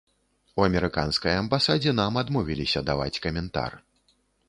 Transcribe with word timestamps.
У 0.61 0.63
амерыканскай 0.67 1.37
амбасадзе 1.43 1.95
нам 2.01 2.19
адмовіліся 2.25 2.87
даваць 2.91 3.15
каментар. 3.27 3.83